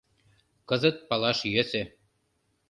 [0.69, 1.83] Кызыт палаш йӧсӧ.